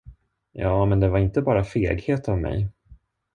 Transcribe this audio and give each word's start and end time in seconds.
Ja, 0.51 0.85
men 0.85 0.99
det 0.99 1.07
var 1.09 1.19
inte 1.19 1.41
bara 1.41 1.63
feghet 1.63 2.29
av 2.29 2.37
mig. 2.37 2.69